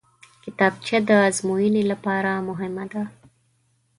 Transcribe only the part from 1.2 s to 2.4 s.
ازموینې لپاره